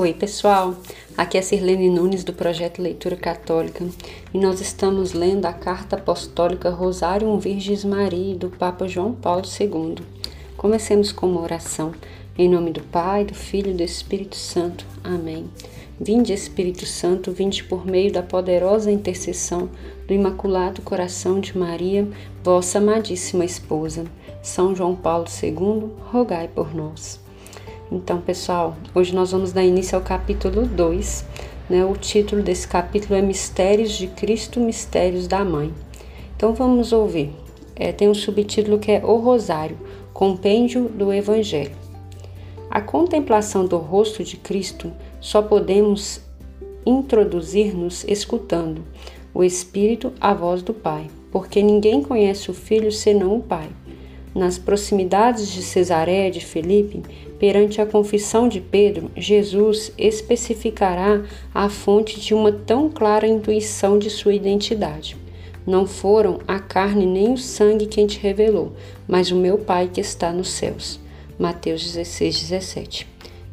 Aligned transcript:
Oi, 0.00 0.14
pessoal. 0.14 0.76
Aqui 1.14 1.36
é 1.36 1.42
Sirlene 1.42 1.90
Nunes 1.90 2.24
do 2.24 2.32
projeto 2.32 2.80
Leitura 2.80 3.16
Católica 3.16 3.86
e 4.32 4.38
nós 4.38 4.58
estamos 4.58 5.12
lendo 5.12 5.44
a 5.44 5.52
carta 5.52 5.96
apostólica 5.96 6.70
Rosarium 6.70 7.38
Virgis 7.38 7.84
Maria 7.84 8.34
do 8.34 8.48
Papa 8.48 8.88
João 8.88 9.12
Paulo 9.12 9.42
II. 9.44 9.96
Comecemos 10.56 11.12
com 11.12 11.26
uma 11.26 11.42
oração. 11.42 11.92
Em 12.38 12.48
nome 12.48 12.70
do 12.70 12.80
Pai, 12.80 13.26
do 13.26 13.34
Filho 13.34 13.72
e 13.72 13.74
do 13.74 13.82
Espírito 13.82 14.36
Santo. 14.36 14.86
Amém. 15.04 15.50
Vinde, 16.00 16.32
Espírito 16.32 16.86
Santo, 16.86 17.30
vinde 17.30 17.62
por 17.62 17.84
meio 17.84 18.10
da 18.10 18.22
poderosa 18.22 18.90
intercessão 18.90 19.68
do 20.08 20.14
Imaculado 20.14 20.80
Coração 20.80 21.40
de 21.40 21.58
Maria, 21.58 22.08
vossa 22.42 22.78
amadíssima 22.78 23.44
esposa. 23.44 24.06
São 24.42 24.74
João 24.74 24.96
Paulo 24.96 25.26
II, 25.42 25.90
rogai 26.10 26.48
por 26.48 26.74
nós. 26.74 27.20
Então, 27.92 28.20
pessoal, 28.20 28.76
hoje 28.94 29.12
nós 29.12 29.32
vamos 29.32 29.52
dar 29.52 29.64
início 29.64 29.98
ao 29.98 30.04
capítulo 30.04 30.64
2. 30.64 31.24
Né? 31.68 31.84
O 31.84 31.96
título 31.96 32.40
desse 32.40 32.68
capítulo 32.68 33.16
é 33.16 33.22
Mistérios 33.22 33.90
de 33.90 34.06
Cristo, 34.06 34.60
Mistérios 34.60 35.26
da 35.26 35.44
Mãe. 35.44 35.74
Então, 36.36 36.54
vamos 36.54 36.92
ouvir. 36.92 37.32
É, 37.74 37.90
tem 37.90 38.08
um 38.08 38.14
subtítulo 38.14 38.78
que 38.78 38.92
é 38.92 39.04
O 39.04 39.16
Rosário, 39.16 39.76
Compêndio 40.12 40.88
do 40.88 41.12
Evangelho. 41.12 41.74
A 42.70 42.80
contemplação 42.80 43.66
do 43.66 43.78
rosto 43.78 44.22
de 44.22 44.36
Cristo 44.36 44.92
só 45.20 45.42
podemos 45.42 46.20
introduzir-nos 46.86 48.04
escutando 48.04 48.84
o 49.34 49.42
Espírito, 49.42 50.12
a 50.20 50.32
voz 50.32 50.62
do 50.62 50.72
Pai, 50.72 51.08
porque 51.32 51.60
ninguém 51.60 52.02
conhece 52.02 52.52
o 52.52 52.54
Filho 52.54 52.92
senão 52.92 53.36
o 53.36 53.42
Pai. 53.42 53.68
Nas 54.34 54.58
proximidades 54.58 55.48
de 55.48 55.60
Cesareia 55.60 56.30
de 56.30 56.40
Felipe, 56.40 57.02
perante 57.38 57.80
a 57.80 57.86
confissão 57.86 58.48
de 58.48 58.60
Pedro, 58.60 59.10
Jesus 59.16 59.92
especificará 59.98 61.22
a 61.52 61.68
fonte 61.68 62.20
de 62.20 62.32
uma 62.32 62.52
tão 62.52 62.88
clara 62.88 63.26
intuição 63.26 63.98
de 63.98 64.08
sua 64.08 64.32
identidade. 64.32 65.16
Não 65.66 65.86
foram 65.86 66.38
a 66.46 66.58
carne 66.60 67.04
nem 67.04 67.32
o 67.32 67.38
sangue 67.38 67.86
quem 67.86 68.06
te 68.06 68.18
revelou, 68.20 68.72
mas 69.06 69.30
o 69.30 69.36
meu 69.36 69.58
Pai 69.58 69.90
que 69.92 70.00
está 70.00 70.32
nos 70.32 70.50
céus. 70.50 71.00
Mateus 71.38 71.82
16, 71.82 72.40
17. 72.40 73.08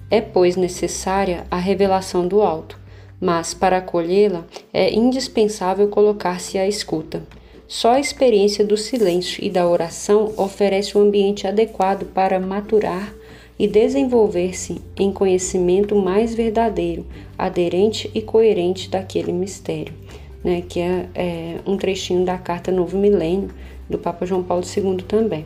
É, 0.10 0.22
pois, 0.22 0.56
necessária 0.56 1.46
a 1.50 1.58
revelação 1.58 2.28
do 2.28 2.42
alto, 2.42 2.80
mas 3.20 3.54
para 3.54 3.78
acolhê-la 3.78 4.46
é 4.74 4.94
indispensável 4.94 5.88
colocar-se 5.88 6.58
à 6.58 6.68
escuta. 6.68 7.24
Só 7.68 7.92
a 7.92 8.00
experiência 8.00 8.66
do 8.66 8.78
silêncio 8.78 9.44
e 9.44 9.50
da 9.50 9.68
oração 9.68 10.34
oferece 10.38 10.98
um 10.98 11.02
ambiente 11.02 11.46
adequado 11.46 12.06
para 12.06 12.40
maturar 12.40 13.14
e 13.60 13.68
desenvolver-se 13.68 14.80
em 14.98 15.12
conhecimento 15.12 15.94
mais 15.94 16.34
verdadeiro, 16.34 17.06
aderente 17.38 18.10
e 18.16 18.22
coerente 18.22 18.90
daquele 18.90 19.34
mistério, 19.34 19.94
né, 20.42 20.64
que 20.68 20.80
é, 20.80 21.10
é 21.14 21.56
um 21.66 21.76
trechinho 21.76 22.24
da 22.24 22.38
carta 22.38 22.72
Novo 22.72 22.98
Milênio 22.98 23.50
do 23.90 23.98
Papa 23.98 24.26
João 24.26 24.44
Paulo 24.44 24.64
II 24.64 24.98
também. 25.06 25.46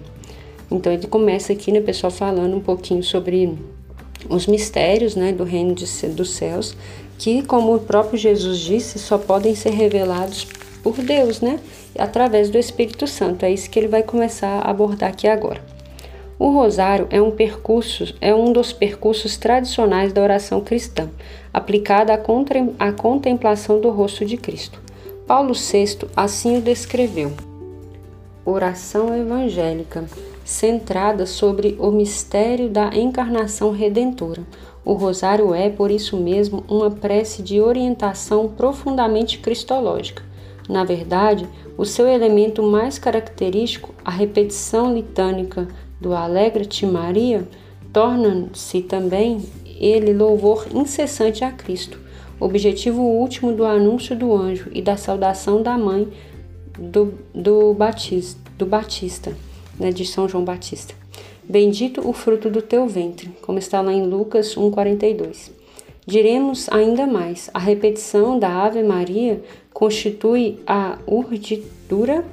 Então 0.69 0.94
ele 0.94 1.08
começa 1.08 1.53
aqui, 1.53 1.72
né, 1.72 1.81
pessoal, 1.81 2.11
falando 2.11 2.55
um 2.55 2.61
pouquinho 2.61 3.02
sobre 3.02 3.58
os 4.30 4.45
mistérios, 4.45 5.16
né, 5.16 5.31
do 5.31 5.44
reino 5.44 5.73
de, 5.73 5.86
dos 6.09 6.31
céus, 6.31 6.77
que, 7.17 7.42
como 7.42 7.75
o 7.75 7.80
próprio 7.80 8.17
Jesus 8.17 8.59
disse, 8.59 8.99
só 8.99 9.17
podem 9.17 9.55
ser 9.55 9.72
revelados 9.72 10.45
por 10.84 10.96
Deus, 10.98 11.42
né? 11.42 11.60
Através 11.98 12.50
do 12.50 12.58
Espírito 12.58 13.08
Santo. 13.08 13.46
É 13.46 13.52
isso 13.52 13.70
que 13.70 13.80
ele 13.80 13.88
vai 13.88 14.04
começar 14.04 14.60
a 14.60 14.70
abordar 14.70 15.10
aqui 15.10 15.28
agora. 15.28 15.62
O 16.38 16.50
rosário 16.50 17.08
é 17.12 17.22
um 17.22 17.30
percurso, 17.30 18.16
é 18.20 18.34
um 18.34 18.52
dos 18.52 18.73
percursos 18.73 19.38
tradicionais 19.38 20.12
da 20.12 20.23
oração 20.23 20.60
cristã, 20.60 21.08
aplicada 21.54 22.14
à 22.80 22.92
contemplação 22.92 23.80
do 23.80 23.92
rosto 23.92 24.26
de 24.26 24.38
Cristo. 24.38 24.82
Paulo 25.28 25.54
VI 25.54 26.00
assim 26.16 26.58
o 26.58 26.61
descreveu. 26.61 27.32
Oração 28.44 29.16
evangélica, 29.16 30.04
centrada 30.44 31.28
sobre 31.28 31.78
o 31.80 31.92
mistério 31.92 32.70
da 32.70 32.88
encarnação 32.88 33.72
redentora. 33.72 34.42
O 34.84 34.94
rosário 34.94 35.54
é, 35.54 35.70
por 35.70 35.92
isso 35.92 36.17
mesmo, 36.17 36.64
uma 36.67 36.89
prece 36.89 37.44
de 37.44 37.61
orientação 37.61 38.48
profundamente 38.48 39.38
cristológica 39.38 40.30
na 40.71 40.86
verdade, 40.86 41.45
o 41.77 41.83
seu 41.83 42.08
elemento 42.08 42.64
mais 42.64 42.98
característico, 42.98 43.93
a 44.05 44.09
repetição 44.09 44.93
litânica 44.93 45.67
do 45.99 46.14
Alegra-te 46.14 46.86
Maria, 46.86 47.45
torna-se 47.92 48.81
também 48.81 49.43
ele 49.77 50.14
louvor 50.14 50.67
incessante 50.73 51.43
a 51.43 51.52
Cristo, 51.52 51.99
objetivo 52.39 53.02
último 53.02 53.52
do 53.52 53.65
anúncio 53.65 54.15
do 54.15 54.33
anjo 54.33 54.70
e 54.71 54.81
da 54.81 54.95
saudação 54.95 55.61
da 55.61 55.77
mãe 55.77 56.08
do, 56.80 57.15
do, 57.36 57.73
Batista, 57.73 58.39
do 58.58 58.65
Batista, 58.65 59.36
né, 59.77 59.92
de 59.92 60.05
São 60.05 60.30
João 60.30 60.45
Batista. 60.45 60.93
Bendito 61.43 62.08
o 62.08 62.14
fruto 62.14 62.49
do 62.49 62.61
teu 62.61 62.87
ventre, 62.87 63.30
como 63.42 63.60
está 63.60 63.81
lá 63.81 63.92
em 63.92 64.08
Lucas 64.08 64.55
1,42. 64.55 65.52
Diremos 66.05 66.67
ainda 66.70 67.05
mais: 67.05 67.49
a 67.54 67.60
repetição 67.60 68.39
da 68.39 68.64
Ave 68.64 68.81
Maria 68.81 69.42
constitui 69.73 70.59
a 70.65 70.98
urdidura 71.08 72.26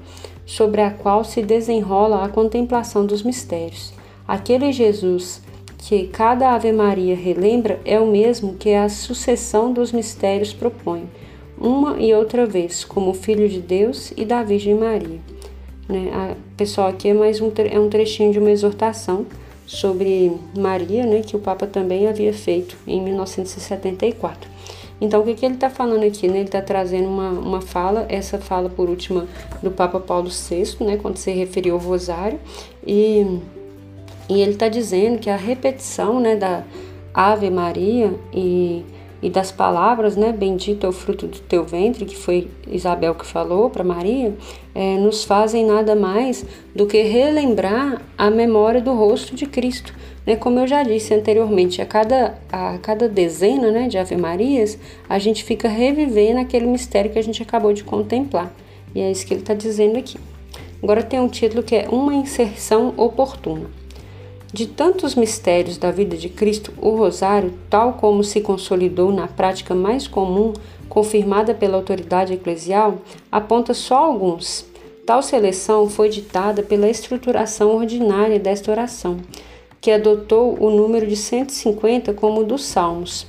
sobre 0.44 0.80
a 0.80 0.90
qual 0.90 1.24
se 1.24 1.42
desenrola 1.42 2.24
a 2.24 2.28
contemplação 2.28 3.04
dos 3.04 3.22
mistérios. 3.22 3.92
Aquele 4.26 4.72
Jesus 4.72 5.42
que 5.78 6.08
cada 6.08 6.54
Ave 6.54 6.72
Maria 6.72 7.14
relembra 7.14 7.80
é 7.84 7.98
o 8.00 8.06
mesmo 8.06 8.54
que 8.54 8.74
a 8.74 8.88
sucessão 8.88 9.72
dos 9.72 9.92
mistérios 9.92 10.52
propõe, 10.52 11.08
uma 11.56 11.98
e 11.98 12.12
outra 12.12 12.44
vez, 12.44 12.84
como 12.84 13.14
Filho 13.14 13.48
de 13.48 13.60
Deus 13.60 14.12
e 14.16 14.24
da 14.24 14.42
Virgem 14.42 14.74
Maria. 14.74 15.18
Né? 15.88 16.10
A, 16.12 16.34
pessoal, 16.56 16.88
aqui 16.88 17.08
é 17.08 17.14
mais 17.14 17.40
um, 17.40 17.50
é 17.56 17.78
um 17.78 17.88
trechinho 17.88 18.32
de 18.32 18.38
uma 18.38 18.50
exortação 18.50 19.26
sobre 19.66 20.32
Maria, 20.56 21.06
né, 21.06 21.20
que 21.20 21.36
o 21.36 21.38
Papa 21.38 21.66
também 21.66 22.08
havia 22.08 22.32
feito 22.32 22.76
em 22.86 23.00
1974. 23.02 24.48
Então, 25.00 25.20
o 25.20 25.24
que, 25.24 25.34
que 25.34 25.46
ele 25.46 25.54
está 25.54 25.70
falando 25.70 26.04
aqui? 26.04 26.26
Né? 26.26 26.38
Ele 26.38 26.44
está 26.44 26.60
trazendo 26.60 27.08
uma, 27.08 27.30
uma 27.30 27.60
fala, 27.60 28.06
essa 28.08 28.38
fala 28.38 28.68
por 28.68 28.88
última 28.88 29.26
do 29.62 29.70
Papa 29.70 30.00
Paulo 30.00 30.28
VI, 30.28 30.84
né, 30.84 30.96
quando 30.96 31.16
se 31.16 31.30
referiu 31.30 31.74
ao 31.74 31.80
Rosário, 31.80 32.38
e, 32.86 33.40
e 34.28 34.40
ele 34.40 34.52
está 34.52 34.68
dizendo 34.68 35.18
que 35.18 35.30
a 35.30 35.36
repetição 35.36 36.18
né, 36.18 36.34
da 36.34 36.64
Ave 37.14 37.48
Maria 37.50 38.14
e 38.32 38.84
e 39.20 39.28
das 39.28 39.50
palavras, 39.50 40.16
né, 40.16 40.32
bendito 40.32 40.86
é 40.86 40.88
o 40.88 40.92
fruto 40.92 41.26
do 41.26 41.38
teu 41.40 41.64
ventre, 41.64 42.04
que 42.04 42.16
foi 42.16 42.48
Isabel 42.68 43.14
que 43.14 43.26
falou 43.26 43.68
para 43.68 43.82
Maria, 43.82 44.34
é, 44.74 44.96
nos 44.96 45.24
fazem 45.24 45.66
nada 45.66 45.96
mais 45.96 46.46
do 46.74 46.86
que 46.86 47.02
relembrar 47.02 48.00
a 48.16 48.30
memória 48.30 48.80
do 48.80 48.94
rosto 48.94 49.34
de 49.34 49.46
Cristo. 49.46 49.92
Né? 50.28 50.36
Como 50.36 50.58
eu 50.58 50.66
já 50.66 50.82
disse 50.82 51.14
anteriormente, 51.14 51.80
a 51.80 51.86
cada, 51.86 52.38
a 52.52 52.76
cada 52.82 53.08
dezena 53.08 53.70
né, 53.70 53.88
de 53.88 53.96
Ave 53.96 54.14
Marias, 54.14 54.78
a 55.08 55.18
gente 55.18 55.42
fica 55.42 55.68
revivendo 55.68 56.38
aquele 56.38 56.66
mistério 56.66 57.10
que 57.10 57.18
a 57.18 57.22
gente 57.22 57.42
acabou 57.42 57.72
de 57.72 57.82
contemplar. 57.82 58.52
E 58.94 59.00
é 59.00 59.10
isso 59.10 59.26
que 59.26 59.32
ele 59.32 59.40
está 59.40 59.54
dizendo 59.54 59.96
aqui. 59.96 60.18
Agora 60.82 61.02
tem 61.02 61.18
um 61.18 61.28
título 61.28 61.62
que 61.62 61.74
é 61.74 61.88
Uma 61.88 62.14
Inserção 62.14 62.92
Oportuna. 62.98 63.70
De 64.52 64.66
tantos 64.66 65.14
mistérios 65.14 65.78
da 65.78 65.90
vida 65.90 66.14
de 66.14 66.28
Cristo, 66.28 66.74
o 66.76 66.90
rosário, 66.90 67.54
tal 67.70 67.94
como 67.94 68.22
se 68.22 68.42
consolidou 68.42 69.10
na 69.10 69.28
prática 69.28 69.74
mais 69.74 70.06
comum, 70.06 70.52
confirmada 70.90 71.54
pela 71.54 71.78
autoridade 71.78 72.34
eclesial, 72.34 72.98
aponta 73.32 73.72
só 73.72 73.96
alguns. 73.96 74.66
Tal 75.06 75.22
seleção 75.22 75.88
foi 75.88 76.10
ditada 76.10 76.62
pela 76.62 76.86
estruturação 76.86 77.74
ordinária 77.74 78.38
desta 78.38 78.70
oração, 78.70 79.16
que 79.80 79.90
adotou 79.90 80.56
o 80.60 80.70
número 80.70 81.06
de 81.06 81.16
150 81.16 82.12
como 82.14 82.44
dos 82.44 82.64
Salmos. 82.64 83.26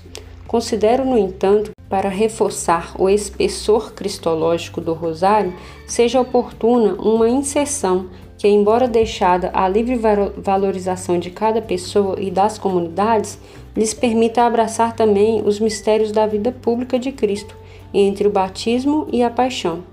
Considero, 0.48 1.06
no 1.06 1.18
entanto, 1.18 1.72
para 1.88 2.10
reforçar 2.10 2.94
o 3.00 3.10
espessor 3.10 3.94
cristológico 3.94 4.81
do 4.81 4.94
rosário, 4.94 5.54
seja 5.88 6.22
oportuna 6.22 6.94
uma 6.94 7.30
inserção 7.30 8.07
que, 8.38 8.48
embora 8.48 8.88
deixada 8.88 9.51
à 9.54 9.68
livre 9.68 10.00
valorização 10.38 11.19
de 11.19 11.30
cada 11.30 11.62
pessoa 11.62 12.16
e 12.19 12.31
das 12.31 12.57
comunidades, 12.57 13.38
lhes 13.75 13.94
permita 13.94 14.44
abraçar 14.44 14.96
também 14.96 15.42
os 15.46 15.60
mistérios 15.60 16.12
da 16.12 16.25
vida 16.25 16.51
pública 16.51 16.98
de 16.98 17.12
Cristo, 17.12 17.56
entre 17.94 18.28
o 18.28 18.31
batismo 18.31 19.07
e 19.12 19.22
a 19.22 19.30
paixão. 19.30 19.84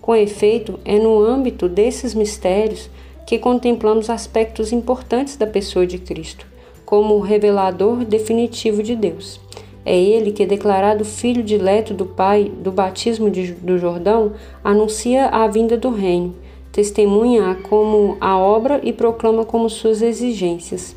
Com 0.00 0.14
efeito, 0.14 0.78
é 0.84 0.98
no 0.98 1.18
âmbito 1.18 1.68
desses 1.68 2.14
mistérios 2.14 2.88
que 3.28 3.38
contemplamos 3.38 4.08
aspectos 4.08 4.72
importantes 4.72 5.36
da 5.36 5.46
pessoa 5.46 5.86
de 5.86 5.98
Cristo, 5.98 6.46
como 6.86 7.14
o 7.14 7.20
revelador 7.20 8.02
definitivo 8.02 8.82
de 8.82 8.96
Deus. 8.96 9.38
É 9.84 9.94
ele 9.94 10.32
que, 10.32 10.46
declarado 10.46 11.04
filho 11.04 11.42
dileto 11.42 11.92
do 11.92 12.06
Pai 12.06 12.50
do 12.62 12.72
batismo 12.72 13.30
de, 13.30 13.52
do 13.52 13.76
Jordão, 13.76 14.32
anuncia 14.64 15.26
a 15.26 15.46
vinda 15.46 15.76
do 15.76 15.90
reino 15.90 16.34
testemunha 16.72 17.58
como 17.68 18.16
a 18.18 18.38
obra 18.38 18.80
e 18.82 18.94
proclama 18.94 19.44
como 19.44 19.68
suas 19.68 20.00
exigências. 20.00 20.96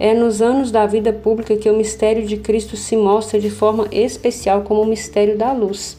É 0.00 0.12
nos 0.12 0.42
anos 0.42 0.72
da 0.72 0.84
vida 0.84 1.12
pública 1.12 1.56
que 1.56 1.70
o 1.70 1.76
mistério 1.76 2.26
de 2.26 2.38
Cristo 2.38 2.76
se 2.76 2.96
mostra 2.96 3.38
de 3.38 3.50
forma 3.50 3.86
especial 3.92 4.62
como 4.62 4.82
o 4.82 4.86
mistério 4.86 5.38
da 5.38 5.52
luz. 5.52 5.96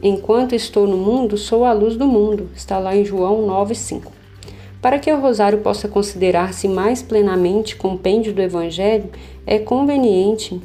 Enquanto 0.00 0.54
estou 0.54 0.86
no 0.86 0.96
mundo, 0.96 1.36
sou 1.36 1.64
a 1.64 1.72
luz 1.72 1.96
do 1.96 2.06
mundo. 2.06 2.50
Está 2.54 2.78
lá 2.78 2.94
em 2.94 3.04
João 3.04 3.44
9:5. 3.48 4.21
Para 4.82 4.98
que 4.98 5.12
o 5.12 5.20
rosário 5.20 5.60
possa 5.60 5.86
considerar-se 5.86 6.66
mais 6.66 7.00
plenamente 7.02 7.76
compêndio 7.76 8.32
do 8.32 8.42
evangelho, 8.42 9.08
é 9.46 9.56
conveniente 9.56 10.60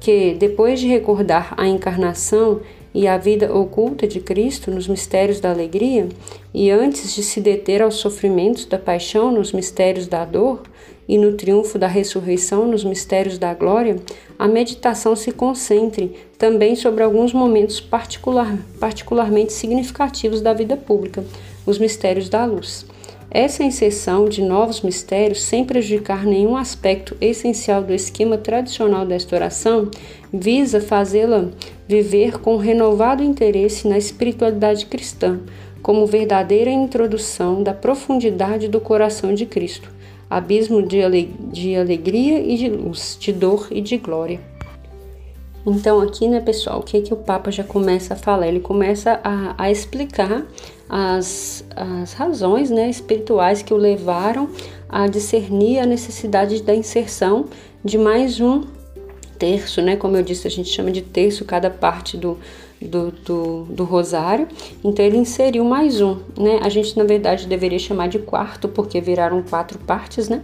que, 0.00 0.32
depois 0.32 0.80
de 0.80 0.88
recordar 0.88 1.52
a 1.58 1.68
encarnação 1.68 2.62
e 2.94 3.06
a 3.06 3.18
vida 3.18 3.54
oculta 3.54 4.08
de 4.08 4.18
Cristo 4.18 4.70
nos 4.70 4.88
mistérios 4.88 5.40
da 5.40 5.50
alegria, 5.50 6.08
e 6.54 6.70
antes 6.70 7.14
de 7.14 7.22
se 7.22 7.38
deter 7.38 7.82
aos 7.82 7.96
sofrimentos 7.96 8.64
da 8.64 8.78
paixão 8.78 9.30
nos 9.30 9.52
mistérios 9.52 10.06
da 10.06 10.24
dor, 10.24 10.62
e 11.06 11.18
no 11.18 11.32
triunfo 11.34 11.78
da 11.78 11.86
ressurreição 11.86 12.66
nos 12.66 12.82
mistérios 12.82 13.36
da 13.36 13.52
glória, 13.52 13.96
a 14.38 14.48
meditação 14.48 15.14
se 15.14 15.32
concentre 15.32 16.16
também 16.38 16.74
sobre 16.74 17.02
alguns 17.02 17.34
momentos 17.34 17.78
particular, 17.78 18.56
particularmente 18.78 19.52
significativos 19.52 20.40
da 20.40 20.54
vida 20.54 20.78
pública, 20.78 21.22
os 21.66 21.78
mistérios 21.78 22.30
da 22.30 22.46
luz. 22.46 22.86
Essa 23.30 23.62
inserção 23.62 24.28
de 24.28 24.42
novos 24.42 24.80
mistérios, 24.80 25.42
sem 25.42 25.64
prejudicar 25.64 26.26
nenhum 26.26 26.56
aspecto 26.56 27.16
essencial 27.20 27.80
do 27.80 27.94
esquema 27.94 28.36
tradicional 28.36 29.06
desta 29.06 29.36
oração, 29.36 29.88
visa 30.32 30.80
fazê-la 30.80 31.48
viver 31.86 32.40
com 32.40 32.56
renovado 32.56 33.22
interesse 33.22 33.86
na 33.86 33.96
espiritualidade 33.96 34.86
cristã, 34.86 35.38
como 35.80 36.06
verdadeira 36.06 36.70
introdução 36.70 37.62
da 37.62 37.72
profundidade 37.72 38.66
do 38.66 38.80
coração 38.80 39.32
de 39.32 39.46
Cristo, 39.46 39.92
abismo 40.28 40.82
de, 40.82 40.98
de 41.52 41.76
alegria 41.76 42.40
e 42.40 42.56
de 42.56 42.68
luz, 42.68 43.16
de 43.18 43.32
dor 43.32 43.68
e 43.70 43.80
de 43.80 43.96
glória. 43.96 44.40
Então, 45.64 46.00
aqui, 46.00 46.26
né, 46.26 46.40
pessoal, 46.40 46.80
o 46.80 46.82
que, 46.82 47.00
que 47.02 47.12
o 47.12 47.16
Papa 47.16 47.50
já 47.50 47.62
começa 47.62 48.14
a 48.14 48.16
falar? 48.16 48.48
Ele 48.48 48.60
começa 48.60 49.20
a, 49.22 49.54
a 49.56 49.70
explicar 49.70 50.46
as, 50.90 51.64
as 51.76 52.12
razões 52.14 52.68
né, 52.68 52.90
espirituais 52.90 53.62
que 53.62 53.72
o 53.72 53.76
levaram 53.76 54.50
a 54.88 55.06
discernir 55.06 55.78
a 55.78 55.86
necessidade 55.86 56.60
da 56.64 56.74
inserção 56.74 57.46
de 57.84 57.96
mais 57.96 58.40
um 58.40 58.64
terço, 59.38 59.80
né? 59.80 59.94
Como 59.94 60.16
eu 60.16 60.22
disse, 60.22 60.48
a 60.48 60.50
gente 60.50 60.68
chama 60.68 60.90
de 60.90 61.00
terço 61.00 61.44
cada 61.44 61.70
parte 61.70 62.16
do, 62.16 62.36
do, 62.82 63.12
do, 63.12 63.62
do, 63.70 63.84
rosário. 63.84 64.48
Então 64.82 65.04
ele 65.04 65.16
inseriu 65.16 65.64
mais 65.64 66.00
um, 66.00 66.18
né? 66.36 66.58
A 66.60 66.68
gente 66.68 66.98
na 66.98 67.04
verdade 67.04 67.46
deveria 67.46 67.78
chamar 67.78 68.08
de 68.08 68.18
quarto, 68.18 68.68
porque 68.68 69.00
viraram 69.00 69.42
quatro 69.42 69.78
partes, 69.78 70.28
né? 70.28 70.42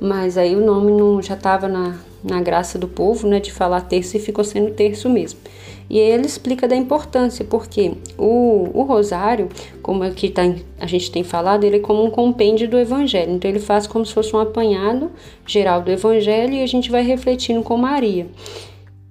Mas 0.00 0.36
aí 0.36 0.54
o 0.54 0.64
nome 0.64 0.92
não 0.92 1.22
já 1.22 1.34
estava 1.34 1.68
na, 1.68 1.96
na 2.22 2.40
graça 2.40 2.78
do 2.78 2.88
povo, 2.88 3.26
né? 3.26 3.40
De 3.40 3.52
falar 3.52 3.82
terço 3.82 4.16
e 4.16 4.20
ficou 4.20 4.44
sendo 4.44 4.72
terço 4.72 5.08
mesmo. 5.08 5.40
E 5.88 5.98
ele 5.98 6.26
explica 6.26 6.66
da 6.66 6.74
importância, 6.74 7.44
porque 7.44 7.92
o, 8.18 8.70
o 8.74 8.82
rosário, 8.82 9.48
como 9.80 10.02
aqui 10.02 10.28
tá, 10.28 10.42
a 10.80 10.86
gente 10.86 11.12
tem 11.12 11.22
falado, 11.22 11.62
ele 11.62 11.76
é 11.76 11.80
como 11.80 12.04
um 12.04 12.10
compêndio 12.10 12.68
do 12.68 12.76
evangelho. 12.76 13.32
Então 13.32 13.48
ele 13.48 13.60
faz 13.60 13.86
como 13.86 14.04
se 14.04 14.12
fosse 14.12 14.34
um 14.34 14.40
apanhado 14.40 15.12
geral 15.46 15.82
do 15.82 15.90
evangelho 15.90 16.54
e 16.54 16.62
a 16.62 16.66
gente 16.66 16.90
vai 16.90 17.02
refletindo 17.02 17.62
com 17.62 17.76
Maria. 17.76 18.26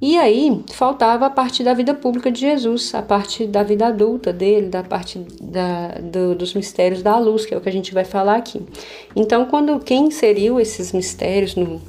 E 0.01 0.18
aí 0.18 0.62
faltava 0.71 1.25
a 1.25 1.30
parte 1.30 1.63
da 1.63 1.74
vida 1.74 1.94
pública 1.94 2.30
de 2.30 2.42
Jesus, 2.42 2.94
a 2.94 3.01
parte 3.01 3.47
da 3.47 3.63
vida 3.63 3.88
adulta 3.88 4.33
dele, 4.33 4.68
da 4.68 4.83
parte 4.83 5.19
da, 5.42 5.88
do, 6.01 6.36
dos 6.36 6.53
mistérios 6.53 7.01
da 7.01 7.18
luz, 7.18 7.45
que 7.45 7.53
é 7.53 7.57
o 7.57 7.62
que 7.62 7.69
a 7.69 7.71
gente 7.71 7.94
vai 7.94 8.03
falar 8.03 8.36
aqui. 8.36 8.62
Então, 9.15 9.45
quando 9.45 9.80
quem 9.80 10.07
inseriu 10.07 10.59
esses 10.59 10.92
mistérios 10.92 11.56
no, 11.56 11.81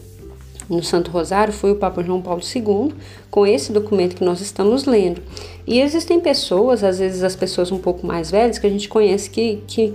no 0.70 0.84
Santo 0.84 1.10
Rosário 1.10 1.52
foi 1.52 1.72
o 1.72 1.76
Papa 1.76 2.02
João 2.02 2.22
Paulo 2.22 2.40
II, 2.42 2.94
com 3.28 3.44
esse 3.44 3.72
documento 3.72 4.16
que 4.16 4.24
nós 4.24 4.40
estamos 4.40 4.84
lendo. 4.84 5.20
E 5.66 5.80
existem 5.80 6.20
pessoas, 6.20 6.84
às 6.84 7.00
vezes 7.00 7.24
as 7.24 7.34
pessoas 7.34 7.72
um 7.72 7.78
pouco 7.78 8.06
mais 8.06 8.30
velhas, 8.30 8.58
que 8.58 8.66
a 8.68 8.70
gente 8.70 8.88
conhece 8.88 9.28
que, 9.28 9.62
que 9.66 9.94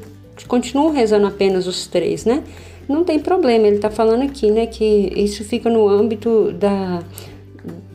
continuam 0.49 0.91
rezando 0.91 1.27
apenas 1.27 1.65
os 1.65 1.87
três, 1.87 2.25
né? 2.25 2.43
Não 2.89 3.05
tem 3.05 3.19
problema, 3.19 3.67
ele 3.67 3.77
está 3.77 3.89
falando 3.89 4.23
aqui, 4.23 4.51
né, 4.51 4.65
que 4.65 5.13
isso 5.15 5.45
fica 5.45 5.69
no 5.69 5.87
âmbito 5.87 6.51
da 6.51 7.01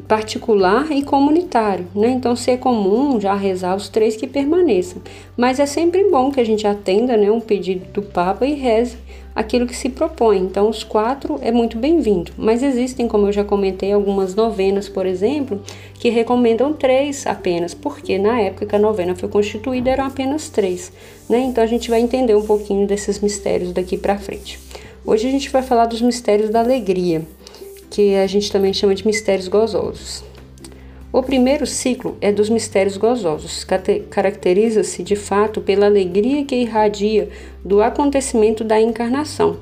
particular 0.09 0.91
e 0.93 1.03
comunitário, 1.03 1.87
né? 1.95 2.09
Então, 2.11 2.37
se 2.37 2.51
é 2.51 2.57
comum 2.57 3.21
já 3.21 3.35
rezar 3.35 3.75
os 3.75 3.89
três 3.89 4.17
que 4.17 4.27
permaneçam, 4.27 5.03
mas 5.37 5.59
é 5.59 5.67
sempre 5.67 6.09
bom 6.11 6.31
que 6.31 6.41
a 6.41 6.45
gente 6.45 6.67
atenda, 6.67 7.17
né, 7.17 7.31
um 7.31 7.41
pedido 7.41 7.87
do 7.93 8.03
Papa 8.03 8.47
e 8.47 8.55
reze 8.55 8.97
aquilo 9.35 9.67
que 9.67 9.77
se 9.77 9.91
propõe. 9.91 10.39
Então, 10.39 10.71
os 10.71 10.83
quatro 10.83 11.39
é 11.43 11.53
muito 11.53 11.77
bem-vindo. 11.77 12.33
Mas 12.39 12.63
existem, 12.63 13.07
como 13.07 13.27
eu 13.27 13.33
já 13.33 13.45
comentei, 13.45 13.93
algumas 13.93 14.35
novenas, 14.35 14.89
por 14.89 15.05
exemplo, 15.05 15.61
que 15.95 16.09
recomendam 16.09 16.73
três 16.73 17.27
apenas, 17.27 17.75
porque 17.75 18.17
na 18.17 18.41
época 18.41 18.65
que 18.65 18.75
a 18.75 18.79
novena 18.79 19.15
foi 19.15 19.29
constituída 19.29 19.91
eram 19.91 20.07
apenas 20.07 20.49
três. 20.49 20.91
Né? 21.29 21.41
Então, 21.41 21.63
a 21.63 21.67
gente 21.67 21.91
vai 21.91 22.01
entender 22.01 22.35
um 22.35 22.47
pouquinho 22.47 22.87
desses 22.87 23.21
mistérios 23.21 23.73
daqui 23.73 23.99
para 23.99 24.17
frente. 24.17 24.59
Hoje 25.05 25.29
a 25.29 25.31
gente 25.31 25.51
vai 25.51 25.63
falar 25.63 25.87
dos 25.87 26.01
mistérios 26.01 26.51
da 26.51 26.61
alegria, 26.61 27.23
que 27.91 28.15
a 28.15 28.27
gente 28.27 28.51
também 28.51 28.73
chama 28.73 28.95
de 28.95 29.07
mistérios 29.07 29.49
gozosos. 29.49 30.25
O 31.13 31.23
primeiro 31.23 31.67
ciclo 31.67 32.17
é 32.21 32.31
dos 32.31 32.51
mistérios 32.51 32.97
gozosos. 32.97 33.67
Caracteriza-se, 34.11 35.03
de 35.03 35.17
fato, 35.17 35.63
pela 35.63 35.87
alegria 35.87 36.45
que 36.45 36.57
irradia 36.57 37.31
do 37.65 37.81
acontecimento 37.81 38.63
da 38.63 38.79
encarnação. 38.81 39.57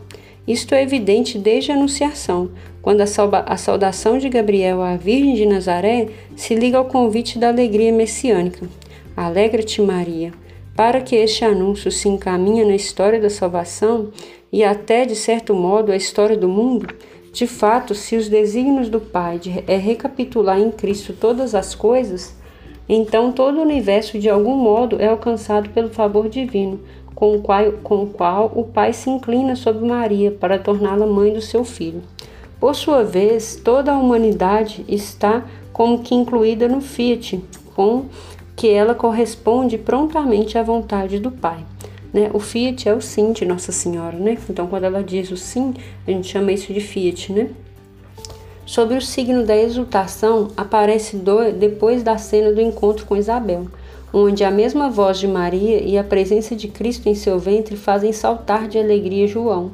Isto 0.49 0.75
é 0.75 0.83
evidente 0.83 1.39
desde 1.39 1.71
a 1.71 1.75
Anunciação, 1.75 2.51
quando 2.83 3.03
a 3.03 3.57
saudação 3.57 4.19
de 4.19 4.29
Gabriel 4.29 4.83
à 4.83 4.97
Virgem 4.97 5.35
de 5.35 5.47
Nazaré 5.47 6.09
se 6.37 6.55
liga 6.55 6.77
ao 6.77 6.87
convite 6.87 7.39
da 7.39 7.49
alegria 7.49 7.93
messiânica. 7.93 8.69
Alegra-te, 9.17 9.81
Maria. 9.81 10.33
Para 10.75 11.01
que 11.01 11.15
este 11.15 11.45
anúncio 11.45 11.91
se 11.91 12.09
encaminhe 12.09 12.65
na 12.65 12.75
história 12.75 13.21
da 13.21 13.31
salvação 13.31 14.11
e 14.53 14.65
até, 14.65 15.05
de 15.05 15.15
certo 15.15 15.55
modo, 15.55 15.93
a 15.93 15.97
história 15.97 16.37
do 16.37 16.49
mundo, 16.49 16.93
de 17.35 17.49
fato, 17.49 17.97
se 17.97 18.15
os 18.15 18.29
desígnios 18.29 18.89
do 18.89 19.01
Pai 19.01 19.41
é 19.67 19.77
recapitular 19.77 20.61
em 20.61 20.71
Cristo 20.71 21.13
todas 21.13 21.53
as 21.53 21.75
coisas, 21.75 22.33
então 22.89 23.33
todo 23.33 23.59
o 23.59 23.63
universo 23.63 24.21
de 24.21 24.31
algum 24.31 24.55
modo 24.55 25.03
é 25.03 25.09
alcançado 25.09 25.69
pelo 25.71 25.91
favor 25.91 26.29
divino, 26.29 26.79
com 27.13 27.35
o 27.35 27.43
qual, 27.43 27.73
com 27.83 28.05
o, 28.05 28.07
qual 28.07 28.53
o 28.55 28.63
Pai 28.63 28.93
se 28.93 29.11
inclina 29.11 29.57
sobre 29.57 29.85
Maria 29.85 30.31
para 30.31 30.61
torná-la 30.61 31.07
mãe 31.07 31.33
do 31.33 31.41
seu 31.41 31.65
filho. 31.65 32.03
Por 32.61 32.77
sua 32.77 33.03
vez, 33.03 33.57
toda 33.57 33.91
a 33.91 33.99
humanidade 33.99 34.85
está 34.87 35.45
como 35.73 36.05
que 36.05 36.15
incluída 36.15 36.69
no 36.69 36.81
Fiat, 36.81 37.43
com 37.75 38.05
que 38.55 38.71
ela 38.71 38.95
corresponde 38.95 39.77
prontamente 39.77 40.57
à 40.57 40.63
vontade 40.63 41.19
do 41.19 41.33
Pai. 41.33 41.67
Né? 42.15 42.31
O 42.33 42.39
Fiat 42.39 42.89
é 42.89 42.95
o 42.95 43.01
sim 43.01 43.33
de 43.33 43.45
Nossa 43.45 43.73
Senhora, 43.73 44.17
né? 44.17 44.39
Então, 44.49 44.69
quando 44.69 44.85
ela 44.85 45.03
diz 45.03 45.33
o 45.33 45.37
sim, 45.37 45.75
a 46.07 46.11
gente 46.13 46.29
chama 46.29 46.53
isso 46.53 46.73
de 46.73 46.79
Fiat, 46.79 47.33
né? 47.33 47.51
Sobre 48.65 48.97
o 48.97 49.03
signo 49.03 49.45
da 49.45 49.57
exultação, 49.57 50.49
aparece 50.57 51.17
do, 51.17 51.53
depois 51.53 52.05
da 52.05 52.17
cena 52.17 52.53
do 52.53 52.61
encontro 52.61 53.05
com 53.05 53.17
Isabel, 53.17 53.67
onde 54.13 54.45
a 54.45 54.51
mesma 54.51 54.89
voz 54.89 55.19
de 55.19 55.27
Maria 55.27 55.83
e 55.83 55.99
a 55.99 56.05
presença 56.05 56.55
de 56.55 56.69
Cristo 56.69 57.09
em 57.09 57.17
seu 57.17 57.37
ventre 57.37 57.77
fazem 57.77 58.13
saltar 58.13 58.69
de 58.69 58.79
alegria 58.79 59.27
João. 59.27 59.73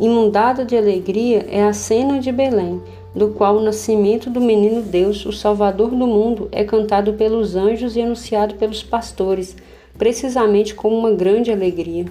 Inundada 0.00 0.64
de 0.64 0.76
alegria 0.76 1.46
é 1.48 1.62
a 1.62 1.72
cena 1.72 2.18
de 2.18 2.32
Belém, 2.32 2.82
do 3.14 3.28
qual 3.28 3.56
o 3.56 3.62
nascimento 3.62 4.28
do 4.28 4.40
menino 4.40 4.82
Deus, 4.82 5.24
o 5.24 5.32
Salvador 5.32 5.90
do 5.90 6.06
mundo, 6.08 6.48
é 6.50 6.64
cantado 6.64 7.12
pelos 7.12 7.54
anjos 7.54 7.94
e 7.94 8.02
anunciado 8.02 8.56
pelos 8.56 8.82
pastores 8.82 9.56
precisamente 9.98 10.74
com 10.74 10.88
uma 10.96 11.10
grande 11.10 11.50
alegria, 11.50 12.06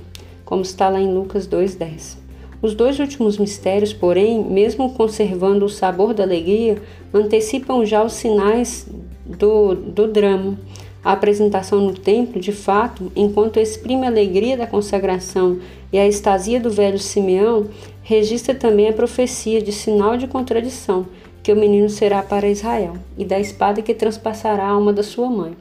como 0.46 0.62
está 0.62 0.90
lá 0.90 1.00
em 1.00 1.12
Lucas 1.12 1.48
2,10. 1.48 2.18
Os 2.62 2.74
dois 2.74 3.00
últimos 3.00 3.38
mistérios, 3.38 3.94
porém, 3.94 4.44
mesmo 4.44 4.94
conservando 4.94 5.66
o 5.66 5.70
sabor 5.70 6.14
da 6.14 6.24
alegria, 6.24 6.82
antecipam 7.14 7.86
já 7.86 8.04
os 8.04 8.14
sinais 8.14 8.88
do, 9.26 9.76
do 9.76 10.08
drama. 10.08 10.58
A 11.04 11.14
apresentação 11.14 11.80
no 11.80 11.94
templo, 11.94 12.42
de 12.42 12.52
fato, 12.52 13.12
enquanto 13.16 13.60
exprime 13.60 14.06
a 14.06 14.10
alegria 14.10 14.58
da 14.58 14.68
consagração 14.68 15.60
e 15.94 15.98
a 15.98 16.08
estasia 16.08 16.60
do 16.60 16.70
velho 16.70 17.00
Simeão, 17.00 17.68
registra 18.02 18.56
também 18.56 18.90
a 18.90 18.94
profecia 18.94 19.62
de 19.62 19.72
sinal 19.72 20.18
de 20.18 20.28
contradição 20.28 21.06
que 21.44 21.54
o 21.54 21.56
menino 21.56 21.90
será 21.90 22.22
para 22.22 22.50
Israel 22.50 22.98
e 23.18 23.24
da 23.24 23.40
espada 23.40 23.82
que 23.82 23.94
transpassará 23.94 24.66
a 24.66 24.72
alma 24.72 24.92
da 24.92 25.04
sua 25.04 25.30
mãe. 25.30 25.56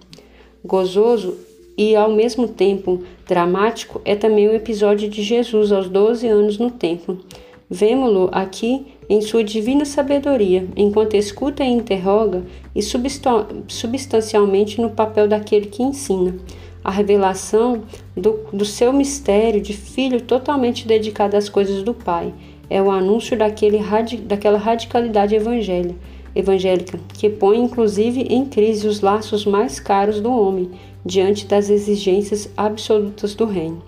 Gozoso 0.65 1.37
e 1.77 1.95
ao 1.95 2.11
mesmo 2.11 2.49
tempo 2.49 3.03
dramático 3.27 4.01
é 4.05 4.15
também 4.15 4.49
o 4.49 4.55
episódio 4.55 5.09
de 5.09 5.23
Jesus 5.23 5.73
aos 5.73 5.89
12 5.89 6.27
anos 6.27 6.59
no 6.59 6.71
templo. 6.71 7.21
Vemo-lo 7.69 8.29
aqui 8.33 8.87
em 9.09 9.21
sua 9.21 9.43
divina 9.43 9.85
sabedoria, 9.85 10.67
enquanto 10.77 11.15
escuta 11.15 11.65
e 11.65 11.69
interroga, 11.69 12.45
e 12.75 12.81
substancialmente 12.83 14.81
no 14.81 14.91
papel 14.91 15.29
daquele 15.29 15.67
que 15.67 15.83
ensina. 15.83 16.37
A 16.83 16.91
revelação 16.91 17.83
do, 18.17 18.39
do 18.53 18.65
seu 18.65 18.93
mistério 18.93 19.61
de 19.61 19.73
filho 19.73 20.21
totalmente 20.21 20.87
dedicado 20.87 21.37
às 21.37 21.49
coisas 21.49 21.83
do 21.83 21.93
Pai, 21.93 22.33
é 22.71 22.81
o 22.81 22.91
anúncio 22.91 23.37
daquele, 23.37 23.79
daquela 24.25 24.59
radicalidade 24.59 25.35
evangélica, 25.35 25.95
evangélica, 26.35 27.01
que 27.15 27.31
põe 27.31 27.59
inclusive 27.59 28.23
em 28.23 28.45
crise 28.45 28.87
os 28.87 29.01
laços 29.01 29.45
mais 29.45 29.81
caros 29.81 30.21
do 30.21 30.31
homem 30.31 30.71
diante 31.07 31.47
das 31.47 31.71
exigências 31.71 32.51
absolutas 32.57 33.37
do 33.37 33.47
reino. 33.47 33.81